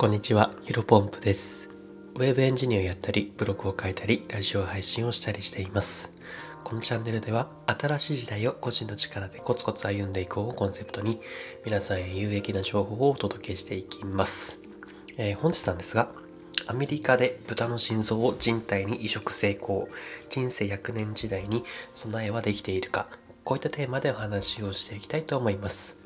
[0.00, 1.68] こんにちは、ヒロポンプです。
[2.14, 6.14] ウェブエンジニアをやったり、ブログを書いたり、ラジオ配信をしたりしています。
[6.64, 11.20] このチャンネルでは、新しい時代を個人の力でコツコツ歩んでいこうをコンセプトに、
[11.66, 14.62] 皆さんへ有益な情報をお届けしていきます。
[15.18, 16.08] えー本日なんですが、
[16.66, 19.90] アメリカで豚の心臓を人体に移植成功、
[20.30, 21.62] 人生100年時代に
[21.92, 23.06] 備えはできているか、
[23.44, 25.98] こういったテーマでお話をしていきたいと思います。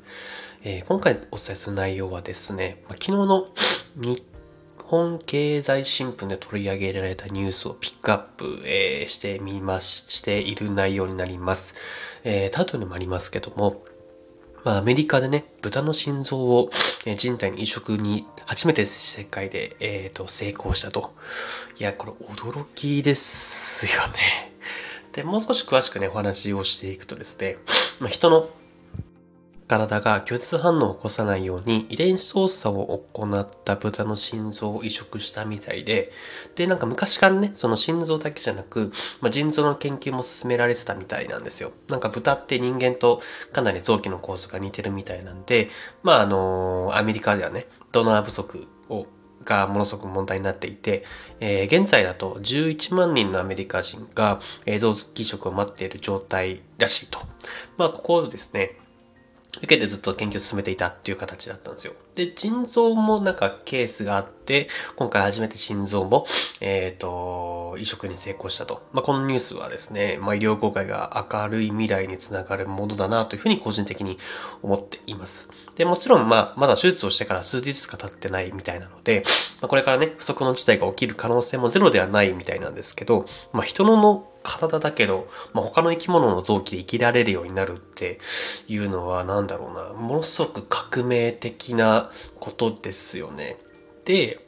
[0.67, 3.47] えー今回お伝えする内容はですね、まあ昨日の
[3.95, 4.23] 日
[4.83, 11.75] 本経済新聞で取り上げられたニュースをピックアップ、えーしてみまし、している内容になります。
[12.23, 13.83] えータイトルにもありますけども、
[14.63, 16.71] まあ、アメリカでね、豚の心臓を
[17.15, 21.13] 人体に移植に初めて世界で、えーと成功したと。
[21.77, 24.51] いや、これ驚きですよね。
[25.13, 27.57] で、もう少し詳しくね、お話をしていくとですね、
[27.99, 28.49] まあ、人の
[29.67, 36.11] 体が拒絶反応を起こさないように遺伝子操作を行った豚の心臓を移植したみたいで、
[36.55, 38.91] で、なんか昔からね、その心臓だけじゃなく、
[39.21, 41.71] まあ、腎臓の研究も進められてたみたいなんですよ。
[41.89, 43.21] なんか豚って人間と
[43.53, 45.69] かなり臓器の構造が似てるみたいなんで、
[46.03, 49.07] まああのアメリカではね、ドナー不足を
[49.45, 51.05] がものすごく問題になっていて、
[51.39, 57.19] えー現在だと11万人のアメリカ人が、えー臓器移植を待っている状態らしいと。
[57.77, 58.77] まあ、ここをですね、
[59.57, 61.93] 受けてずっと研究を進めていたっていう形だったんですよ。
[62.15, 66.25] で、腎臓もなんかケースがあって、今回初めて心臓も、
[66.61, 68.83] えっ、と、移植に成功したと。
[68.93, 74.17] まあ、このニュースはですね、まあ、医療公開が明るい未来につながるものだなというふうに個人的に
[74.61, 75.49] 思っています。
[75.75, 79.23] で、もちろん、まあ、まだ手術をしてから数日しか経ってないみたいなので、
[79.61, 88.19] まあ、これからね、不測の事態が起きる可能性もゼロではないみたいなんですけど、まあ、人の体だけど、まあ、他の生き物の臓器で生きられるようになるって
[88.67, 93.57] いうのはなんだろうな、ものすごく革命的なことですよね。
[94.05, 94.39] で、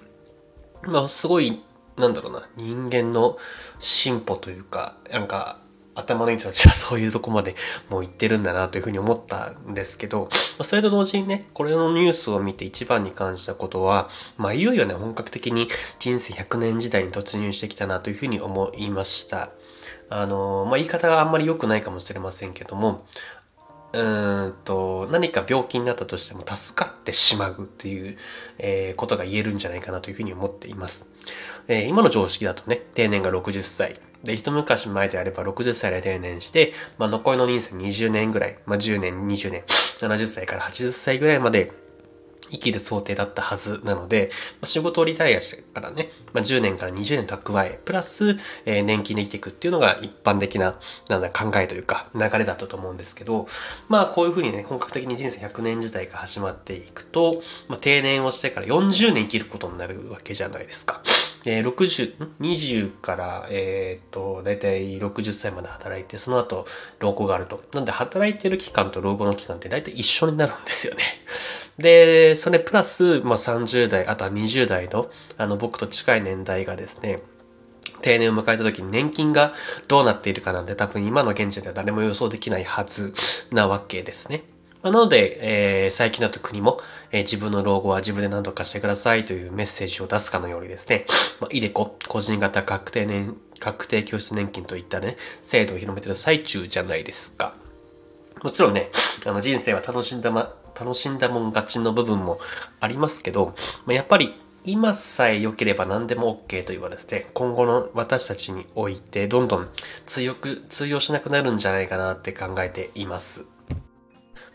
[0.83, 1.61] まあ、すごい、
[1.97, 3.37] なんだろうな、人間の
[3.79, 5.59] 進歩というか、なんか、
[5.97, 7.55] 頭のいい人たちは そういうとこまで
[7.89, 15.67] もう行ってるんだなというふうに思ったんですけど、まあそれと同時にね、これのニュースを見て一番に感じたことは、まあいよいよね、本格的に
[15.99, 19.49] 人生100年時代に突入してきたなというふうに思いました。
[20.09, 23.05] あの、まあ言い方があんまり良くないかもしれませんけども、
[23.93, 28.17] うんと、何か病気になったとしても助かってしまうっていう、
[28.59, 31.13] えーことが言えるんじゃないかなというふうに思っています。
[31.67, 33.99] えー今の常識だとね、定年が60歳。
[34.23, 39.63] で、一昔前であれば60歳で定年して、まあ残りの人生20年ぐらい、まあ10年、20年、
[39.99, 41.71] 70歳から80歳ぐらいまで
[42.49, 44.31] 生きる想定だったはずなので、
[44.61, 53.47] ま仕事をリタイアしてからね、まあ、10年から20年蓄え、プラス、えー年金で生きていくっていうのが一般的な、なんだ、考えというか、流れだったと思うんですけど、
[53.89, 61.01] まあ、こういうふうにね、本格的に人生100年時代が始まっていくと、まあ、定年をしてから40年生きることになるわけじゃないですか。
[61.45, 66.65] えー60、20から、えーっと、だいたい60歳まで働いて、その後、
[66.99, 67.63] 老後があると。
[67.73, 71.03] なんで、働いてる期間と老後の期間ってだいたい一緒になるんですよね。
[71.77, 77.19] で、それプラス、まあ、30代、あとは20代の、あの、僕と近い年代がですね、
[78.01, 79.53] 定年を迎えた時に年金が
[79.87, 83.13] どうなっているかなんて多分今の現時点では誰も予想できないはず
[83.51, 84.43] なわけですね。
[84.83, 86.79] なので、えー最近だと国も、
[87.11, 91.05] えー自分の老後は自分で何とかしてくださいというメッセージを出すかのようにですね、
[91.41, 97.55] まあ、イデコ、個人型確定年、確定拠出年金といったね、制度を広めてる最中じゃないですか。
[98.43, 98.91] もちろんね、
[99.25, 102.39] あの人生は楽しんだま、楽しんだもん勝ちの部分も
[102.79, 103.55] ありますけど、
[103.85, 104.33] まあ、やっぱり
[104.63, 109.69] 今さえ良ければ何でも OK というはですね、今後の私たちにおいてどんどん
[110.05, 113.56] 強く、通用しなくなるんじゃないかなって考えています。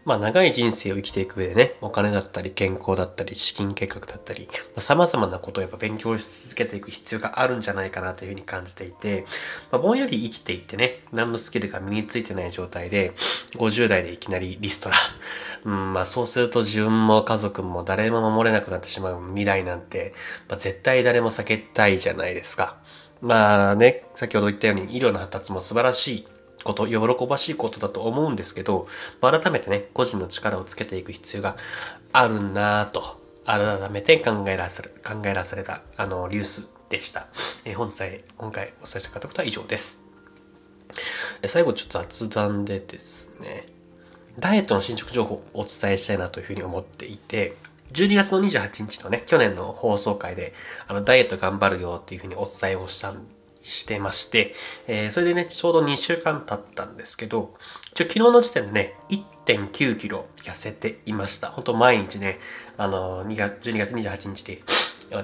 [0.05, 9.25] まあ長い人生を生きていく上でね、お金だったり健康だったり資金計画だったり、まあ、様々なことをやっぱ勉強し続けていく必要があるんじゃないかなというふうに感じていて、
[9.71, 13.13] まあ、ぼんやり生きていってね、何のスキルが身についてない状態で、
[13.55, 14.97] 50代でいきなりリストラ。
[15.65, 20.15] うん、まあそうすると自分も家族も誰も守れなくなってしまう未来なんて、
[20.49, 22.79] まあ、絶対誰も避けたいじゃないですか。
[23.21, 26.27] まあね、先ほど言ったように医療の発達も素晴らしい
[26.63, 28.87] こと、喜ばしいことだと思うんですけど、
[29.21, 31.57] 改めてね、個人の力をつけていく必要が
[32.13, 37.29] あるなぁと、改めて考えらされ、考えらされた、あの、ニュースでした。
[37.65, 40.05] えー本日、今回お伝えしたかったことは以上です。
[41.43, 43.67] え最後ちょっと雑談でですね、
[44.39, 47.57] ダイエットの進捗情報をお伝えしたいなというふうに思っていて、
[47.93, 50.55] 12月の28日のね、去年の放送回で、
[50.87, 53.27] あの、ダイエット頑張るよっていうふうにお伝えをしたん
[53.63, 54.55] してまして、
[54.87, 57.55] えーそれでね、ちょうど2週間経ったんですけど、
[57.93, 58.95] 一応昨日の時点でね、
[59.47, 61.49] 1.9キロ痩せていました。
[61.49, 62.39] 本当毎日ね、
[62.77, 64.63] あの、2月、12月28日で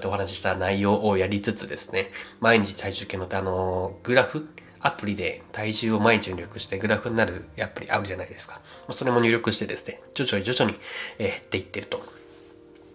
[0.06, 4.48] お話しした内容をやりつつですね、毎日体重計のあの、グラフ、
[4.80, 8.60] アプリで体重を毎日入力してグラフになるアプリあるじゃないですか。
[8.90, 10.78] それも入力してですね、徐々に徐々に
[11.18, 12.00] 減っていってると。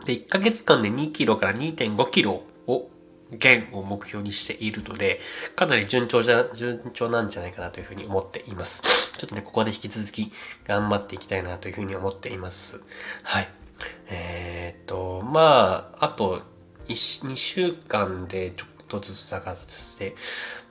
[0.06, 2.90] で、1ヶ月間で2キロから2.5キロを
[3.38, 5.20] 減を目標にしているので、
[5.56, 8.84] かなり順調じゃ、順調なんじゃないかなというふうに思っています。
[9.18, 10.32] ちょっとね、ここで引き続き
[10.66, 12.84] 頑張っていきたいなというふうに思っています。
[13.24, 13.48] はい。
[14.08, 16.42] えー、っと、まあ、あと
[16.88, 20.16] 1、2週間でちょっとずつ探して、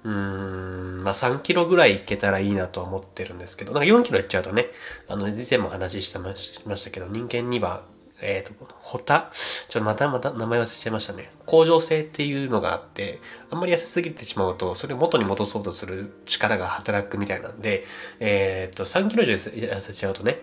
[0.05, 4.67] うーん、まあ3キロぐらいいけたらいいなとは思ってるんですけど、なんか4キロいっちゃうとね、
[5.09, 7.83] あの、以前も話してましたけど、人間には
[8.23, 9.33] えっ、と、ホタ
[9.73, 11.31] ちょっとまたまた名前忘れちゃいましたね。
[11.47, 17.87] 向上性っていうのがあって、あんまり痩せすぎてしまうと、それを元に戻そうとする力が働くみたいなんで、
[18.21, 20.43] えっ、と、3キロ以上痩せちゃうとね、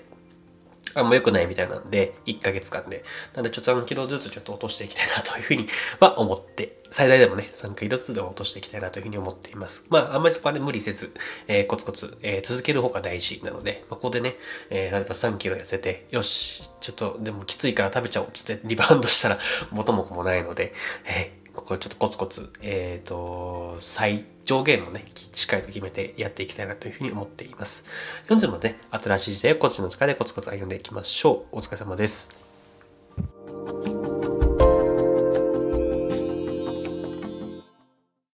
[0.94, 3.04] あんま良くないみたいなんで、1ヶ月間で。
[3.34, 5.68] なんでちょっと3キロずつちょっと落としていきたいなというふうに
[6.00, 9.86] は思って、最大でもね、3キロずつで落としていきたいなというふうに思っています。
[9.90, 11.14] まあ、あんまりそこはね、無理せず、
[11.48, 14.36] えー、コツコツ、えー、続ける方が大事なので、まあ、ここでね、
[14.70, 19.40] えー、例えば3キロ痩せて、よし、ちょっとでもきついから食べちゃおうつって リバウンドしたら
[19.72, 20.74] 元も子もないので、
[21.06, 27.86] えー、ここちょっとコツコツ、えっ、ー、と、最上限もね、しっかりと決めてやっていきたいなというふうに思っています。
[28.28, 31.58] 本日もね、新しい時代をこっちの力でコツコツ歩んでいきましょう。
[31.58, 32.32] お疲れ様です。